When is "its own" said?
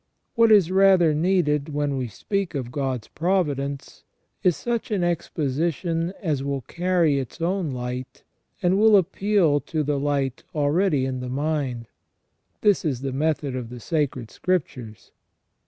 7.19-7.69